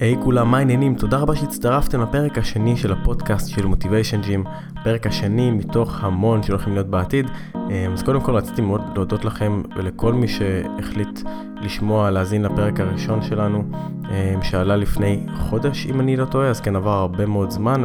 [0.00, 0.94] היי hey, כולם, מה העניינים?
[0.94, 4.44] תודה רבה שהצטרפתם לפרק השני של הפודקאסט של מוטיביישן ג'ים,
[4.76, 7.26] הפרק השני מתוך המון שהולכים להיות בעתיד.
[7.54, 11.20] אמ, אז קודם כל רציתי מאוד להודות לכם ולכל מי שהחליט
[11.60, 13.64] לשמוע, להאזין לפרק הראשון שלנו,
[14.10, 17.84] אמ, שעלה לפני חודש אם אני לא טועה, אז כן עבר הרבה מאוד זמן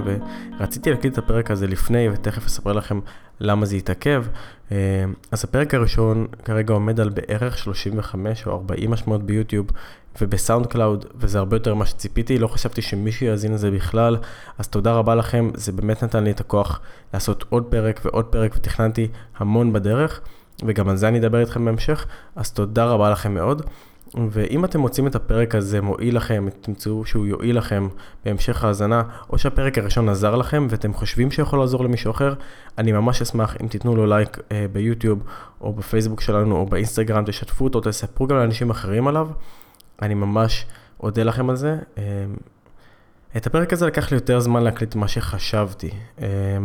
[0.60, 3.00] ורציתי להקליט את הפרק הזה לפני ותכף אספר לכם
[3.40, 4.26] למה זה התעכב.
[4.72, 4.78] אמ,
[5.32, 9.68] אז הפרק הראשון כרגע עומד על בערך 35 או 40 משמעות ביוטיוב
[10.22, 14.18] וב SoundCloud, וזה הרבה יותר ממה שציפיתי, לא חשבתי שמישהו יאזין לזה בכלל,
[14.58, 16.82] אז תודה רבה לכם, זה באמת נתן לי את הכוח
[17.14, 20.22] לעשות עוד פרק ועוד פרק, ותכננתי המון בדרך,
[20.64, 22.06] וגם על זה אני אדבר איתכם בהמשך,
[22.36, 23.62] אז תודה רבה לכם מאוד.
[24.32, 27.88] ואם אתם מוצאים את הפרק הזה מועיל לכם, תמצאו שהוא יועיל לכם
[28.26, 32.34] בהמשך ההאזנה, או שהפרק הראשון עזר לכם ואתם חושבים שיכול לעזור למישהו אחר,
[32.78, 35.20] אני ממש אשמח אם תיתנו לו לייק אה, ביוטיוב,
[35.62, 39.28] או בפייסבוק שלנו, או באינסטגרם, תשתפו אותו, תספרו גם לאנשים אחרים עליו.
[40.02, 40.66] אני ממש
[41.04, 41.78] אודה לכם על זה.
[41.98, 42.04] אמ,
[43.38, 45.90] את הפרק הזה לקח לי יותר זמן להקליט ממה שחשבתי.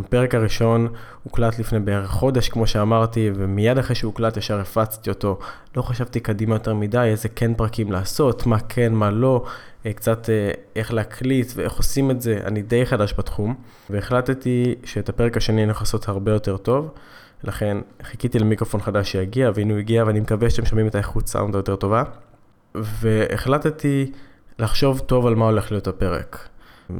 [0.05, 0.89] הפרק אמ, הראשון
[1.25, 5.39] הוקלט לפני בערך חודש, כמו שאמרתי, ומיד אחרי שהוא הוקלט ישר הפצתי אותו.
[5.77, 9.45] לא חשבתי קדימה יותר מדי, איזה כן פרקים לעשות, מה כן, מה לא,
[9.87, 12.41] אה, קצת אה, איך להקליט ואיך עושים את זה.
[12.45, 13.55] אני די חדש בתחום,
[13.91, 16.91] והחלטתי שאת הפרק השני אני הולך לעשות הרבה יותר טוב.
[17.45, 21.55] לכן חיכיתי למיקרופון חדש שיגיע, והנה הוא הגיע, ואני מקווה שאתם שומעים את האיכות סאונד
[21.55, 22.03] היותר טובה.
[22.75, 24.13] והחלטתי
[24.59, 26.50] לחשוב טוב על מה הולך להיות הפרק.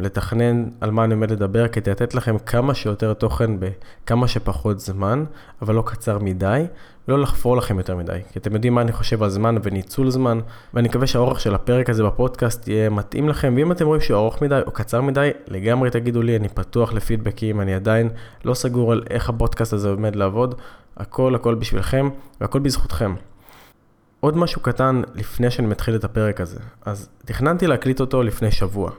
[0.01, 5.25] לתכנן על מה אני עומד לדבר כדי לתת לכם כמה שיותר תוכן בכמה שפחות זמן,
[5.63, 6.65] אבל לא קצר מדי,
[7.09, 8.21] ולא לחפור לכם יותר מדי.
[8.33, 10.41] כי אתם יודעים מה אני חושב על זמן וניצול זמן,
[10.75, 14.43] ואני מקווה שהאורך של הפרק הזה בפודקאסט יהיה מתאים לכם, ואם אתם רואים שהוא ארוך
[14.43, 18.09] מדי או קצר מדי, לגמרי תגידו לי, אני פתוח לפידבקים, אני עדיין
[18.45, 20.55] לא סגור על איך הפודקאסט הזה עומד לעבוד,
[20.97, 22.09] הכל הכל בשבילכם,
[22.41, 23.15] והכל בזכותכם.
[24.21, 26.59] עוד משהו קטן לפני שאני מתחיל את הפרק הזה.
[26.85, 28.91] אז תכננתי להקליט אותו לפני שבוע.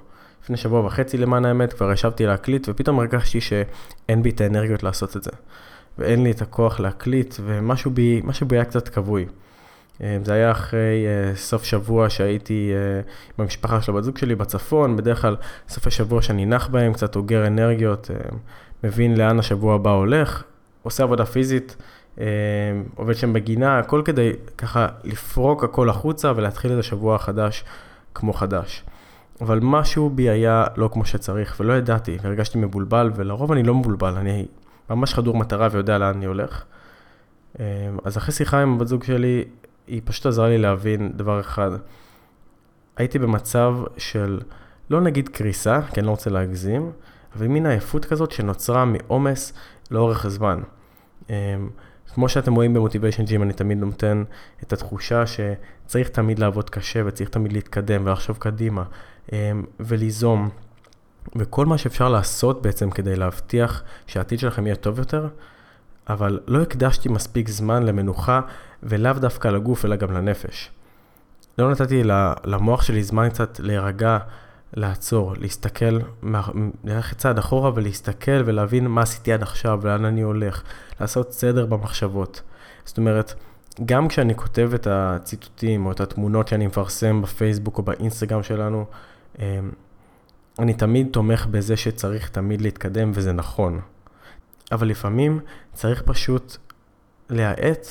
[0.44, 5.18] לפני שבוע וחצי למען האמת, כבר ישבתי להקליט, ופתאום הרגשתי שאין בי את האנרגיות לעשות
[5.18, 5.32] את זה.
[5.98, 9.26] ואין לי את הכוח להקליט, ומשהו בי, משהו בי היה קצת כבוי.
[10.04, 12.72] אה, זה היה אחרי uh, סוף שבוע שהייתי
[13.38, 15.36] עם המשפחה של הבת זוג שלי בצפון, בדרך כלל
[15.70, 18.10] סופי שבוע שאני נח בהם, קצת אוגר אנרגיות,
[18.84, 20.44] מבין לאן השבוע הבא הולך,
[20.84, 21.76] עושה עבודה פיזית,
[22.20, 22.26] אה,
[22.96, 27.64] עובד שם בגינה, הכל כדי ככה לפרוק הכל החוצה ולהתחיל את השבוע החדש
[28.14, 28.84] כמו חדש.
[29.42, 34.14] אבל משהו בי היה לא כמו שצריך, ולא ידעתי, והרגשתי מבולבל, ולרוב אני לא מבולבל,
[34.14, 34.46] אני
[34.90, 36.64] ממש חדור מטרה ויודע לאן אני הולך.
[37.60, 37.66] אה,
[38.04, 39.44] אז אחרי שיחה עם הבת זוג שלי,
[39.88, 41.72] היא פשוט עזרה לי להבין דבר אחד.
[42.98, 44.40] הייתי במצב של,
[44.90, 46.92] לא נגיד קריסה, כי אני לא רוצה להגזים,
[47.36, 49.54] אבל מין עייפות כזאת שנוצרה מעומס
[49.92, 50.62] לאורך הזמן.
[51.30, 51.56] אה,
[52.14, 54.24] כמו שאתם רואים במוטיביישן ג'ים, אני תמיד נותן
[54.64, 59.21] את התחושה שצריך תמיד לעבוד קשה וצריך תמיד להתקדם ולחשוב קדימה אמ,
[59.80, 60.50] וליזום.
[61.36, 65.28] וכל מה שאפשר לעשות בעצם כדי להבטיח שהעתיד שלכם יהיה טוב יותר,
[66.10, 68.42] אבל לא הקדשתי מספיק זמן למנוחה
[68.84, 70.72] ולאו דווקא לגוף אלא גם לנפש.
[71.58, 72.04] לא נתתי
[72.46, 74.18] למוח שלי זמן קצת להירגע,
[74.74, 76.00] לעצור, להסתכל,
[76.84, 80.64] ללכת צעד אחורה ולהסתכל ולהבין מה עשיתי עד עכשיו ולאן אני הולך,
[81.00, 82.42] לעשות סדר במחשבות.
[82.86, 83.34] זאת אומרת,
[83.86, 88.86] גם כשאני כותב את הציטוטים או את התמונות שאני מפרסם בפייסבוק או באינסטגרם שלנו, אמ,
[89.40, 93.80] אני תמיד תומך בזה שצריך תמיד להתקדם וזה נכון.
[94.72, 95.40] אבל לפעמים
[95.74, 96.58] צריך פשוט
[97.30, 97.88] להאט,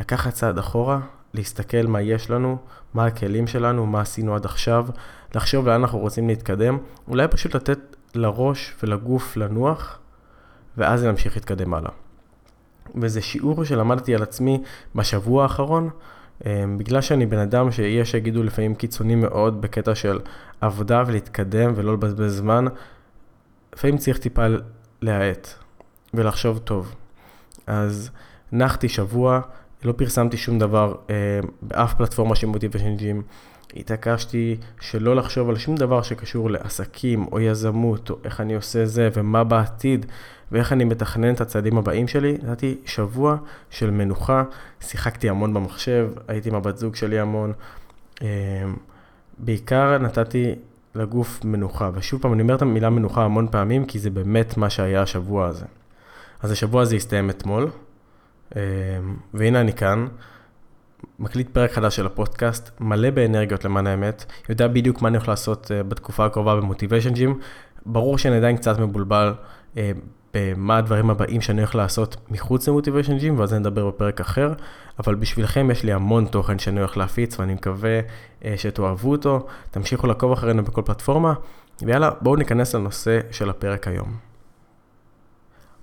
[0.00, 1.00] לקחת צעד אחורה,
[1.34, 2.58] להסתכל מה יש לנו,
[2.94, 4.86] מה הכלים שלנו, מה עשינו עד עכשיו,
[5.34, 6.78] לחשוב לאן אנחנו רוצים להתקדם,
[7.08, 7.78] אולי פשוט לתת
[8.14, 9.98] לראש ולגוף לנוח,
[10.76, 11.90] ואז להמשיך להתקדם הלאה.
[12.94, 14.62] וזה שיעור שלמדתי על עצמי
[14.94, 15.90] בשבוע האחרון, אמ,
[16.46, 20.18] בגלל שאני בן אדם שיש שיגידו לפעמים קיצוני מאוד בקטע של
[20.60, 22.64] עבודה ולהתקדם ולא לבזבז זמן,
[23.74, 24.46] לפעמים צריך טיפה
[25.02, 25.48] להאט
[26.14, 26.94] ולחשוב טוב.
[27.66, 28.10] אז
[28.52, 29.40] נחתי שבוע,
[29.84, 33.22] לא פרסמתי שום דבר אה, באף פלטפורמה של מוטיביישן ג'ים.
[33.76, 39.08] התעקשתי שלא לחשוב על שום דבר שקשור לעסקים או יזמות, או איך אני עושה זה
[39.14, 40.06] ומה בעתיד,
[40.52, 42.38] ואיך אני מתכנן את הצעדים הבאים שלי.
[42.42, 43.36] נתתי שבוע
[43.70, 44.44] של מנוחה,
[44.80, 47.52] שיחקתי המון במחשב, הייתי עם הבת זוג שלי המון.
[48.22, 48.26] אה,
[49.38, 50.54] בעיקר נתתי
[50.94, 54.70] לגוף מנוחה, ושוב פעם, אני אומר את המילה מנוחה המון פעמים, כי זה באמת מה
[54.70, 55.64] שהיה השבוע הזה.
[56.42, 57.70] אז השבוע הזה הסתיים אתמול.
[58.56, 58.60] אמ,
[59.34, 60.06] והנה אני כאן,
[61.18, 65.70] מקליט פרק חדש של הפודקאסט, מלא באנרגיות למען האמת, יודע בדיוק מה אני הולך לעשות
[65.70, 67.38] אה, בתקופה הקרובה במוטיביישן ג'ים,
[67.86, 69.34] ברור שאני עדיין קצת מבולבל
[69.76, 69.92] אה,
[70.34, 74.52] אה, מה הדברים הבאים שאני הולך לעשות מחוץ למוטיביישן ג'ים, ועל זה נדבר בפרק אחר,
[74.98, 78.00] אבל בשבילכם יש לי המון תוכן שאני הולך להפיץ, ואני מקווה
[78.44, 81.34] אה, שתאהבו אותו, תמשיכו לעקוב אחרינו בכל פלטפורמה,
[81.82, 84.16] ויאללה, בואו ניכנס לנושא של הפרק היום.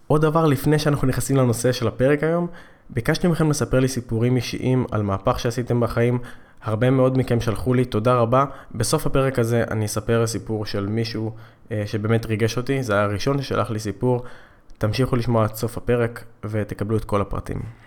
[0.07, 2.47] עוד דבר לפני שאנחנו נכנסים לנושא של הפרק היום,
[2.89, 6.19] ביקשתי מכם לספר לי סיפורים אישיים על מהפך שעשיתם בחיים,
[6.63, 8.45] הרבה מאוד מכם שלחו לי, תודה רבה.
[8.75, 11.31] בסוף הפרק הזה אני אספר סיפור של מישהו
[11.71, 14.23] אה, שבאמת ריגש אותי, זה היה הראשון ששלח לי סיפור.
[14.77, 17.84] תמשיכו לשמוע עד סוף הפרק ותקבלו את כל הפרטים.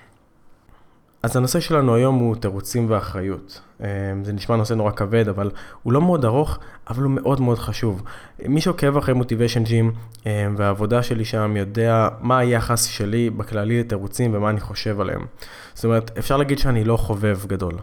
[1.22, 3.60] אז הנושא שלנו היום הוא תירוצים ואחריות.
[3.82, 3.86] אה,
[4.22, 5.50] זה נשמע נושא נורא כבד, אבל
[5.82, 6.58] הוא לא מאוד ארוך,
[6.90, 8.02] אבל הוא מאוד מאוד חשוב.
[8.44, 9.92] מי שעוקב אחרי מוטיביישן ג'ים
[10.26, 15.26] אה, והעבודה שלי שם יודע מה היחס שלי בכללי לתירוצים ומה אני חושב עליהם.
[15.74, 17.74] זאת אומרת, אפשר להגיד שאני לא חובב גדול.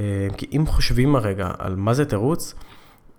[0.00, 2.54] אה, כי אם חושבים הרגע על מה זה תירוץ,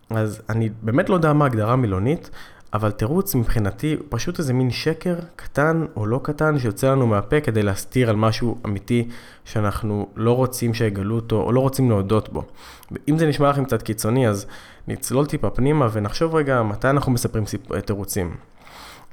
[0.10, 2.30] אז אני באמת לא יודע מה הגדרה מילונית,
[2.74, 7.42] אבל תירוץ מבחינתי הוא פשוט איזה מין שקר קטן או לא קטן שיוצא לנו מהפה
[7.42, 9.07] כדי להסתיר על משהו אמיתי
[9.45, 12.44] שאנחנו לא רוצים שיגלו אותו או לא רוצים להודות בו.
[12.92, 14.45] ואם זה נשמע לכם קצת קיצוני אז
[14.88, 17.44] נצלול טיפה פנימה ונחשוב רגע מתי אנחנו מספרים.
[17.74, 18.36] אה, תירוצים.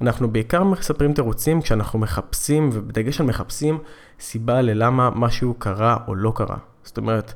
[0.01, 3.77] אנחנו בעיקר מספרים תירוצים כשאנחנו מחפשים, ובדגש על מחפשים,
[4.19, 6.57] סיבה ללמה משהו קרה או לא קרה.
[6.83, 7.33] זאת אומרת,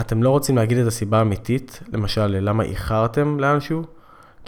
[0.00, 3.82] אתם לא רוצים להגיד את הסיבה האמיתית, למשל למה איחרתם לאנשהו,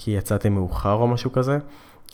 [0.01, 1.59] כי יצאתם מאוחר או משהו כזה,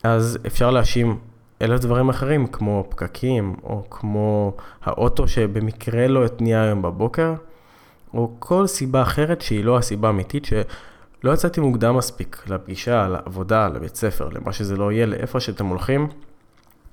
[0.02, 1.18] אז אפשר להאשים
[1.62, 7.34] אלף דברים אחרים, כמו פקקים, או כמו האוטו שבמקרה לא התניע היום בבוקר,
[8.14, 13.96] או כל סיבה אחרת שהיא לא הסיבה האמיתית, שלא יצאתי מוקדם מספיק לפגישה, לעבודה, לבית
[13.96, 16.08] ספר, למה שזה לא יהיה, לאיפה שאתם הולכים.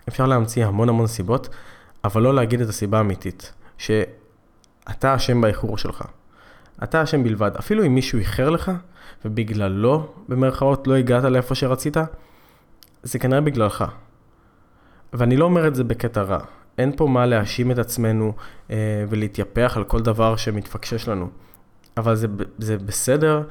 [0.08, 1.50] אפשר להמציא המון המון סיבות,
[2.04, 6.04] אבל לא להגיד את הסיבה האמיתית, שאתה אשם באיחור שלך.
[6.84, 7.52] אתה אשם בלבד.
[7.60, 8.72] אפילו אם מישהו איחר לך,
[9.26, 11.98] ובגללו, במרכאות, לא הגעת לאיפה שרצית,
[13.04, 13.86] זה כנראה בגללך.
[15.14, 16.40] ואני לא אומר את זה בקטע רע.
[16.78, 18.34] אין פה מה להאשים את עצמנו
[18.72, 18.76] אה,
[19.10, 21.28] ולהתייפח על כל דבר שמתפקשש לנו.
[21.98, 22.28] אבל זה,
[22.58, 23.44] זה בסדר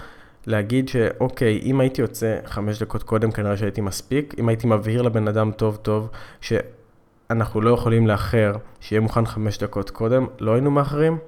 [0.46, 4.34] להגיד שאוקיי, אם הייתי יוצא חמש דקות קודם, כנראה שהייתי מספיק.
[4.38, 9.90] אם הייתי מבהיר לבן אדם טוב טוב שאנחנו לא יכולים לאחר, שיהיה מוכן חמש דקות
[9.90, 11.18] קודם, לא היינו מאחרים.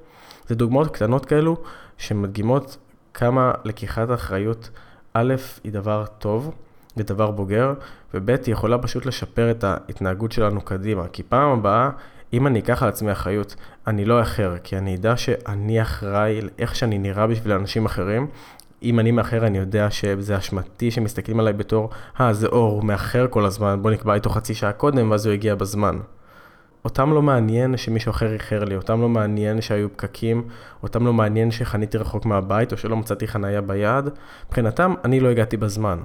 [0.52, 1.56] זה דוגמאות קטנות כאלו
[1.98, 2.76] שמדגימות
[3.14, 4.70] כמה לקיחת אחריות,
[5.14, 5.34] א',
[5.64, 6.54] היא דבר טוב
[6.96, 7.74] ודבר בוגר,
[8.14, 11.08] וב', היא יכולה פשוט לשפר את ההתנהגות שלנו קדימה.
[11.12, 11.90] כי פעם הבאה,
[12.32, 13.56] אם אני אקח על עצמי אחריות,
[13.86, 18.26] אני לא אאחר, כי אני אדע שאני אחראי לאיך שאני נראה בשביל אנשים אחרים.
[18.82, 21.90] אם אני מאחר, אני יודע שזה אשמתי שמסתכלים עליי בתור,
[22.20, 25.34] אה, זה אור, הוא מאחר כל הזמן, בוא נקבע איתו חצי שעה קודם, ואז הוא
[25.34, 25.98] יגיע בזמן.
[26.84, 30.42] אותם לא מעניין שמישהו אחר איחר לי, אותם לא מעניין שהיו פקקים,
[30.82, 34.04] אותם לא מעניין שחניתי רחוק מהבית או שלא מצאתי חניה ביד.
[34.46, 35.98] מבחינתם, אני לא הגעתי בזמן.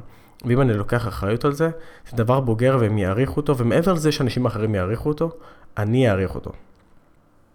[0.46, 1.70] ואם אני לוקח אחריות על זה,
[2.10, 5.32] זה דבר בוגר והם יעריכו אותו, ומעבר לזה שאנשים אחרים יעריכו אותו,
[5.78, 6.52] אני אעריך אותו.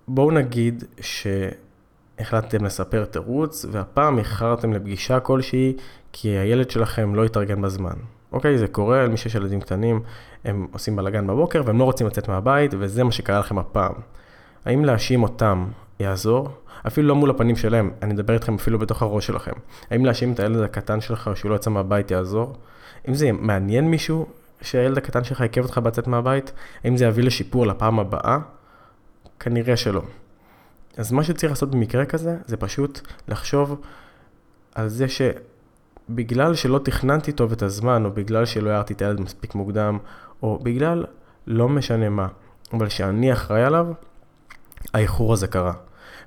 [0.09, 5.77] בואו נגיד שהחלטתם לספר תירוץ, והפעם איחרתם לפגישה כלשהי,
[6.13, 7.95] כי הילד שלכם לא התארגן בזמן.
[8.33, 10.03] אוקיי, זה קורה למי שיש ילדים קטנים,
[10.45, 13.93] הם עושים בלאגן בבוקר והם לא רוצים לצאת מהבית, וזה מה שקרה לכם הפעם.
[14.65, 15.67] האם להאשים אותם
[16.01, 16.49] יעזור?
[16.87, 19.53] אפילו לא מול הפנים שלהם, אני מדבר איתכם אפילו בתוך הראש שלכם.
[19.91, 22.57] האם להאשים את הילד הקטן שלך שהוא לא יצא מהבית יעזור?
[23.09, 24.27] אם זה מעניין מישהו
[24.61, 26.53] שהילד הקטן שלך עיכב אותך בצאת מהבית,
[26.85, 28.39] האם זה יביא לשיפור לפעם הבאה?
[29.41, 30.03] כנראה שלא.
[30.97, 33.81] אז מה שצריך לעשות במקרה כזה, זה פשוט לחשוב
[34.75, 35.23] על זה ש...
[36.15, 39.99] בגלל שלא תכננתי טוב את הזמן, או בגלל שלא הערתי את הילד מספיק מוקדם,
[40.43, 41.05] או בגלל
[41.47, 42.29] לא משנה מה,
[42.73, 43.87] אבל שאני אחראי עליו,
[44.95, 45.73] האיחור הזה קרה.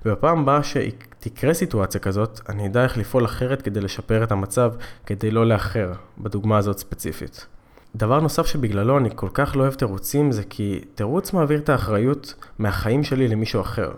[0.05, 4.73] ובפעם הבאה שתקרה סיטואציה כזאת, אני אדע איך לפעול אחרת כדי לשפר את המצב,
[5.05, 7.47] כדי לא לאחר, בדוגמה הזאת ספציפית.
[7.95, 12.33] דבר נוסף שבגללו אני כל כך לא אוהב תירוצים זה כי תירוץ מעביר את האחריות
[12.59, 13.91] מהחיים שלי למישהו אחר.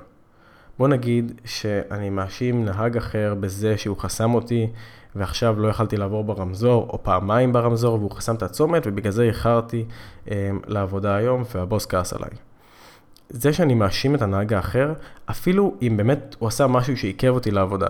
[0.80, 4.68] בוא נגיד שאני מאשים נהג אחר בזה שהוא חסם אותי
[5.18, 9.86] ועכשיו לא יכלתי לעבור ברמזור, או פעמיים ברמזור, והוא חסם את הצומת, ובגלל זה איחרתי
[10.32, 12.30] אה, לעבודה היום, והבוס כעס עליי.
[13.30, 14.94] זה שאני מאשים את הנהג האחר,
[15.26, 17.88] אפילו אם באמת הוא עשה משהו שעיכב אותי לעבודה.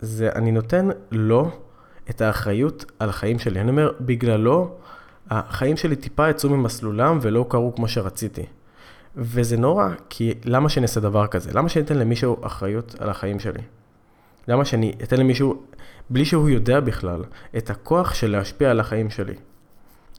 [0.00, 1.50] זה, אני נותן לו
[2.10, 3.60] את האחריות על החיים שלי.
[3.60, 4.76] אני אומר, בגללו,
[5.30, 8.46] החיים שלי טיפה יצאו ממסלולם ולא קרו כמו שרציתי.
[9.16, 11.50] וזה נורא, כי למה שאני אעשה דבר כזה?
[11.54, 13.62] למה שאני אתן למישהו אחריות על החיים שלי?
[14.48, 15.62] למה שאני אתן למישהו,
[16.10, 17.24] בלי שהוא יודע בכלל,
[17.56, 19.34] את הכוח של להשפיע על החיים שלי?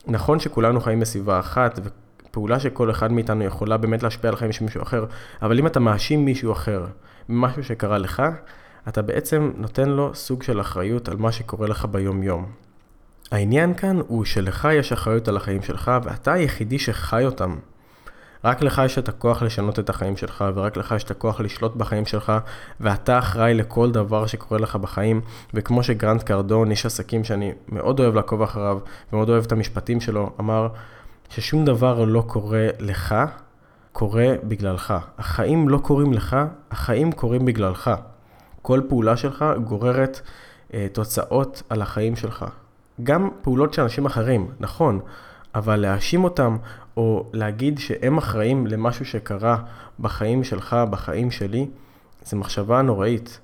[0.06, 4.64] נכון שכולנו חיים בסביבה אחת, ופעולה שכל אחד מאיתנו יכולה באמת להשפיע על החיים של
[4.64, 5.04] מישהו אחר,
[5.42, 6.86] אבל אם אתה מאשים מישהו אחר
[7.28, 8.22] ממשהו שקרה לך,
[8.88, 12.46] אתה בעצם נותן לו סוג של אחריות על מה שקורה לך ביום-יום.
[13.30, 17.56] העניין כאן הוא שלך יש אחריות על החיים שלך, ואתה היחידי שחי אותם.
[18.44, 21.76] רק לך יש את הכוח לשנות את החיים שלך, ורק לך יש את הכוח לשלוט
[21.76, 22.32] בחיים שלך,
[22.80, 25.20] ואתה אחראי לכל דבר שקורה לך בחיים.
[25.54, 28.78] וכמו שגרנט קרדון, איש עסקים שאני מאוד אוהב לעקוב אחריו,
[29.12, 30.68] ומאוד אוהב את המשפטים שלו, אמר
[31.28, 33.14] ששום דבר לא קורה לך,
[33.92, 34.94] קורה בגללך.
[35.18, 36.36] החיים לא קורים לך,
[36.70, 37.90] החיים קורים בגללך.
[38.62, 40.20] כל פעולה שלך גוררת
[40.74, 42.44] אה, תוצאות על החיים שלך.
[43.02, 45.00] גם פעולות של אנשים אחרים, נכון,
[45.54, 46.56] אבל להאשים אותם
[46.96, 49.56] או להגיד שהם אחראים למשהו שקרה
[50.00, 51.66] בחיים שלך, בחיים שלי,
[52.24, 53.40] זו מחשבה נוראית.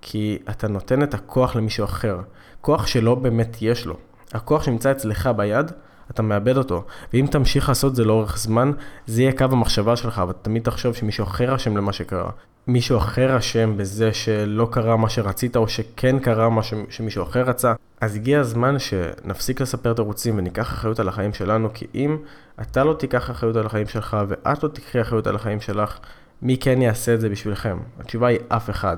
[0.00, 2.20] כי אתה נותן את הכוח למישהו אחר,
[2.60, 3.96] כוח שלא באמת יש לו.
[4.32, 5.72] הכוח שנמצא אצלך ביד,
[6.10, 6.84] אתה מאבד אותו.
[7.12, 8.72] ואם תמשיך לעשות זה לאורך זמן,
[9.06, 12.30] זה יהיה קו המחשבה שלך, אבל תמיד תחשוב שמישהו אחר אשם למה שקרה.
[12.66, 16.62] מישהו אחר אשם בזה שלא קרה מה שרצית, או שכן קרה מה.
[16.88, 17.72] שמישהו אחר רצה.
[18.00, 22.16] אז הגיע הזמן שנפסיק לספר תירוצים וניקח אחריות על החיים שלנו, כי אם
[22.60, 25.98] אתה לא תיקח אחריות על החיים שלך, ואת לא תיקחי אחריות על החיים שלך,
[26.42, 27.78] מי כן יעשה את זה בשבילכם?
[28.00, 28.96] התשובה היא אף אחד.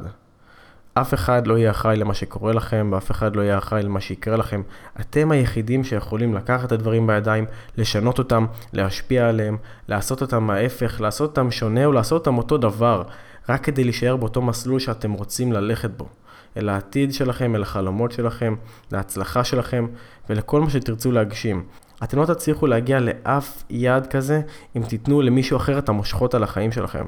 [0.95, 4.37] אף אחד לא יהיה אחראי למה שקורה לכם, ואף אחד לא יהיה אחראי למה שיקרה
[4.37, 4.63] לכם.
[5.01, 7.45] אתם היחידים שיכולים לקחת את הדברים בידיים,
[7.77, 9.57] לשנות אותם, להשפיע עליהם,
[9.89, 13.03] לעשות אותם ההפך, לעשות אותם שונה או לעשות אותם אותו דבר,
[13.49, 16.09] רק כדי להישאר באותו מסלול שאתם רוצים ללכת בו.
[16.57, 18.55] אל העתיד שלכם, אל החלומות שלכם,
[18.93, 19.87] להצלחה שלכם
[20.31, 21.65] ולכל מה שתרצו להגשים.
[22.05, 24.41] אתם לא תצליחו להגיע לאף יעד כזה
[24.77, 27.07] אם תיתנו למישהו אחר את המושכות על החיים שלכם.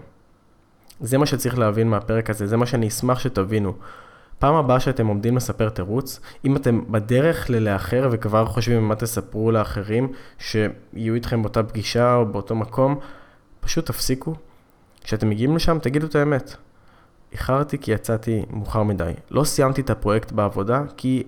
[1.01, 3.75] זה מה שצריך להבין מהפרק הזה, זה מה שאני אשמח שתבינו.
[4.39, 10.13] פעם הבאה שאתם עומדים לספר תירוץ, אם אתם בדרך ללאחר וכבר חושבים מה תספרו לאחרים
[10.39, 12.99] שיהיו איתכם באותה פגישה או באותו מקום,
[13.61, 14.35] פשוט תפסיקו.
[15.05, 16.57] כשאתם מגיעים לשם, תגידו את האמת.
[17.33, 19.12] איחרתי כי יצאתי מאוחר מדי.
[19.31, 21.23] לא סיימתי את הפרויקט בעבודה כי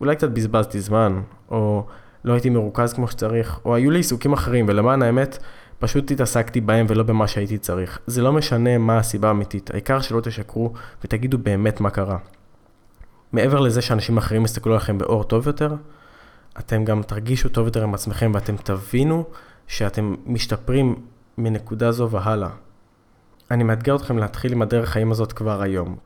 [0.00, 1.86] אולי קצת בזבזתי זמן, או
[2.24, 5.38] לא הייתי מרוכז כמו שצריך, או היו לי עיסוקים אחרים, ולמען האמת,
[5.78, 7.98] פשוט התעסקתי בהם ולא במה שהייתי צריך.
[8.06, 10.72] זה לא משנה מה הסיבה האמיתית, העיקר שלא תשקרו
[11.04, 12.18] ותגידו באמת מה קרה.
[13.32, 15.74] מעבר לזה שאנשים אחרים יסתכלו עליכם באור טוב יותר,
[16.58, 19.24] אתם גם תרגישו טוב יותר עם עצמכם ואתם תבינו
[19.66, 20.94] שאתם משתפרים
[21.38, 22.48] מנקודה זו והלאה.
[23.50, 25.96] אני מאתגר אתכם להתחיל עם הדרך חיים הזאת כבר היום.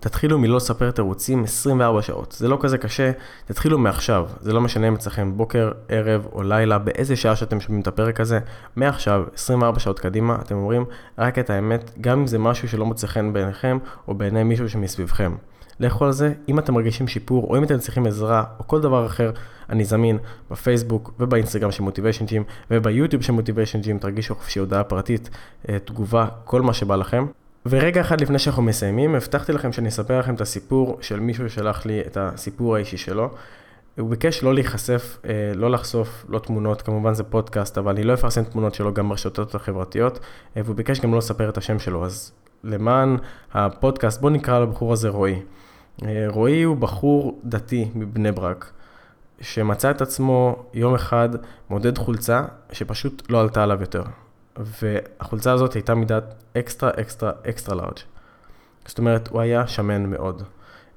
[0.00, 3.10] תתחילו מלא לספר תירוצים 24 שעות, זה לא כזה קשה,
[3.44, 7.82] תתחילו מעכשיו, זה לא משנה אם אצלכם בוקר, ערב או לילה, באיזה שעה שאתם שומעים
[7.82, 8.38] את הפרק הזה,
[8.76, 10.84] מעכשיו, 24 שעות קדימה, אתם אומרים
[11.18, 15.34] רק את האמת, גם אם זה משהו שלא מוצא חן בעיניכם או בעיני מישהו שמסביבכם.
[15.80, 19.06] לכו על זה, אם אתם מרגישים שיפור או אם אתם צריכים עזרה או כל דבר
[19.06, 19.30] אחר,
[19.70, 20.18] אני זמין
[20.50, 25.30] בפייסבוק ובאינסטגרם של מוטיביישן ג'ים וביוטיוב של מוטיביישן ג'ים, תרגישו חופשי הודעה פרטית,
[25.68, 27.26] אה, תגובה, כל מה שבא לכם.
[27.66, 31.86] ורגע אחד לפני שאנחנו מסיימים, הבטחתי לכם שאני אספר לכם את הסיפור של מישהו ששלח
[31.86, 33.30] לי את הסיפור האישי שלו.
[33.98, 38.14] הוא ביקש לא להיחשף, אה, לא לחשוף, לא תמונות, כמובן זה פודקאסט, אבל אני לא
[38.14, 40.18] אפרסם תמונות שלו גם ברשתות החברתיות,
[40.56, 42.32] אה, והוא ביקש גם לא לספר את השם שלו, אז
[42.64, 43.16] למען
[43.52, 45.40] הפודקאסט, בואו נקרא לבחור הזה רועי.
[46.02, 48.70] אה, רועי הוא בחור דתי מבני ברק,
[49.40, 51.28] שמצא את עצמו יום אחד
[51.70, 54.02] מודד חולצה שפשוט לא עלתה עליו יותר.
[54.56, 57.98] והחולצה הזאת הייתה מידת אקסטרה אקסטרה אקסטרה לארג'.
[58.86, 60.42] זאת אומרת, הוא היה שמן מאוד.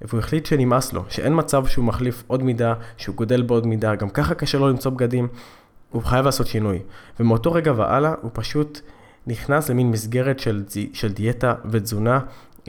[0.01, 4.09] והוא החליט שנמאס לו, שאין מצב שהוא מחליף עוד מידה, שהוא גודל בעוד מידה, גם
[4.09, 5.27] ככה קשה לו למצוא בגדים,
[5.91, 6.79] הוא חייב לעשות שינוי.
[7.19, 8.79] ומאותו רגע והלאה, הוא פשוט
[9.27, 10.63] נכנס למין מסגרת של,
[10.93, 12.19] של דיאטה ותזונה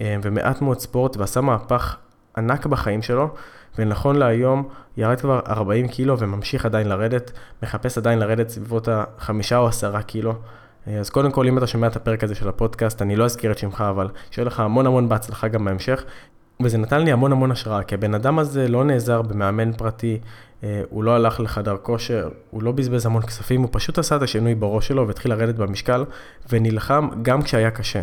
[0.00, 1.96] אה, ומעט מאוד ספורט, ועשה מהפך
[2.36, 3.28] ענק בחיים שלו,
[3.78, 7.30] ונכון להיום ירד כבר 40 קילו וממשיך עדיין לרדת,
[7.62, 10.34] מחפש עדיין לרדת סביבות החמישה או עשרה קילו.
[10.86, 13.58] אז קודם כל, אם אתה שומע את הפרק הזה של הפודקאסט, אני לא אזכיר את
[13.58, 16.04] שמך, אבל שיהיה לך המון המון בהצלחה גם בהמשך.
[16.62, 20.20] וזה נתן לי המון המון השראה, כי הבן אדם הזה לא נעזר במאמן פרטי,
[20.64, 24.22] אה, הוא לא הלך לחדר כושר, הוא לא בזבז המון כספים, הוא פשוט עשה את
[24.22, 26.04] השינוי בראש שלו והתחיל לרדת במשקל,
[26.50, 28.02] ונלחם גם כשהיה קשה.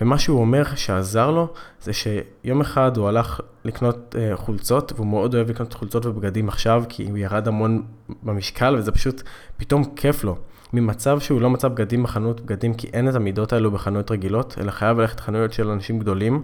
[0.00, 1.48] ומה שהוא אומר שעזר לו,
[1.82, 6.84] זה שיום אחד הוא הלך לקנות uh, חולצות, והוא מאוד אוהב לקנות חולצות ובגדים עכשיו,
[6.88, 7.82] כי הוא ירד המון
[8.22, 9.22] במשקל, וזה פשוט
[9.56, 10.36] פתאום כיף לו.
[10.72, 14.70] ממצב שהוא לא מצא בגדים בחנות בגדים, כי אין את המידות האלו בחנויות רגילות, אלא
[14.70, 16.42] חייב ללכת לחנויות של אנשים גדולים.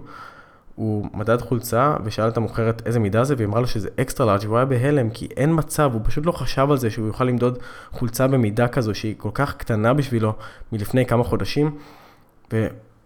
[0.75, 4.45] הוא מדד חולצה ושאל את המוכרת איזה מידה זה, והיא אמרה לו שזה אקסטרה לארג'
[4.45, 7.57] והוא היה בהלם, כי אין מצב, הוא פשוט לא חשב על זה שהוא יוכל למדוד
[7.91, 10.33] חולצה במידה כזו שהיא כל כך קטנה בשבילו
[10.71, 11.77] מלפני כמה חודשים.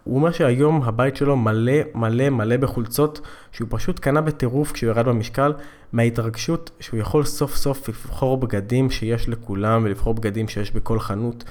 [0.06, 3.22] הוא אומר שהיום הבית שלו מלא מלא מלא בחולצות
[3.52, 5.54] שהוא פשוט קנה בטירוף כשהוא ירד במשקל
[5.94, 11.44] מההתרגשות שהוא יכול סוף סוף לבחור בגדים שיש לכולם ולבחור בגדים שיש בכל חנות.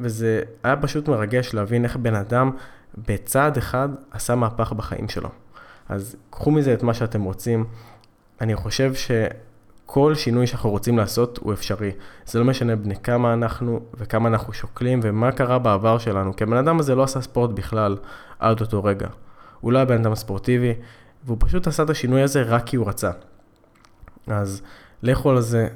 [0.00, 2.50] וזה היה פשוט מרגש להבין איך בן אדם
[3.08, 5.28] בצעד אחד עשה מהפך בחיים שלו.
[5.88, 7.64] אז קחו מזה את מה שאתם רוצים.
[8.40, 8.94] אני חושב
[9.90, 11.90] כל שינוי שאנחנו רוצים לעשות הוא אפשרי.
[12.26, 16.56] זה לא משנה בני כמה אנחנו וכמה אנחנו שוקלים ומה קרה בעבר שלנו, כי הבן
[16.56, 17.96] אדם הזה לא עשה ספורט בכלל
[18.38, 19.08] עד אותו רגע.
[19.60, 20.74] הוא לא היה בן אדם ספורטיבי,
[21.24, 23.10] והוא פשוט עשה את השינוי הזה רק כי הוא רצה.
[24.26, 24.62] אז
[25.02, 25.68] לכו על זה,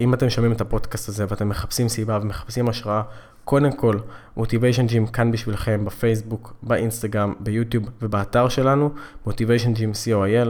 [0.00, 3.02] אם אתם שומעים את הפודקאסט הזה ואתם מחפשים סיבה ומחפשים השראה,
[3.44, 3.98] קודם כל,
[4.36, 8.90] מוטיביישן ג'ים כאן בשבילכם בפייסבוק, באינסטגרם, ביוטיוב ובאתר שלנו,
[9.26, 10.48] מוטיביישן ג'ים co.il.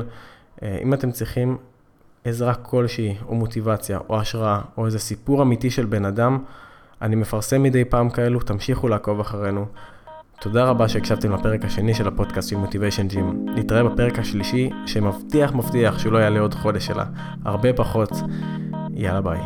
[0.82, 1.56] אם אתם צריכים
[2.24, 6.38] עזרה כלשהי, או מוטיבציה, או השראה, או איזה סיפור אמיתי של בן אדם,
[7.02, 9.66] אני מפרסם מדי פעם כאלו, תמשיכו לעקוב אחרינו.
[10.40, 13.46] תודה רבה שהקשבתם לפרק השני של הפודקאסט של מוטיביישן ג'ים.
[13.54, 17.04] נתראה בפרק השלישי, שמבטיח מבטיח שהוא לא יעלה עוד חודש שלה.
[17.44, 18.10] הרבה פחות.
[18.94, 19.40] יאללה ביי.